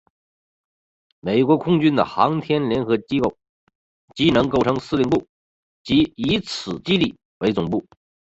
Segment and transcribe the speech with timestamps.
[1.19, 3.19] 美国空军的航天联合机
[4.33, 5.27] 能构成司令部
[5.83, 7.85] 即以此基地为总部。